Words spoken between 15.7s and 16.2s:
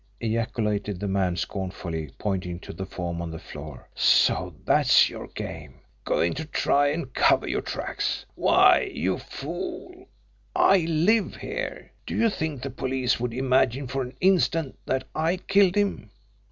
him?"